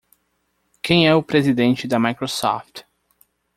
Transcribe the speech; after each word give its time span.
Quem 0.81 1.05
é 1.07 1.13
o 1.13 1.21
presidente 1.21 1.87
da 1.87 1.99
Microsoft? 1.99 2.85